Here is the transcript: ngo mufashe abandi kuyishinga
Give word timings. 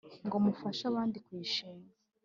ngo 0.25 0.35
mufashe 0.45 0.83
abandi 0.91 1.17
kuyishinga 1.25 1.93